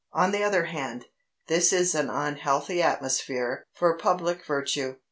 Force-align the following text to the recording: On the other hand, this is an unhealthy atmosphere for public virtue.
On 0.13 0.31
the 0.31 0.41
other 0.43 0.63
hand, 0.65 1.05
this 1.45 1.71
is 1.71 1.93
an 1.93 2.09
unhealthy 2.09 2.81
atmosphere 2.81 3.67
for 3.75 3.95
public 3.99 4.43
virtue. 4.43 4.95